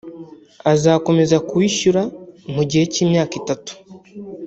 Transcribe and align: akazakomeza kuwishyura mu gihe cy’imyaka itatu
akazakomeza 0.59 1.35
kuwishyura 1.47 2.01
mu 2.53 2.63
gihe 2.69 2.83
cy’imyaka 2.93 3.33
itatu 3.41 3.71